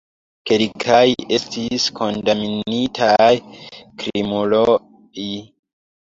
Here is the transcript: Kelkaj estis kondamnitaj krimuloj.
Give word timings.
Kelkaj 0.49 1.01
estis 1.35 1.83
kondamnitaj 1.99 3.27
krimuloj. 4.05 5.27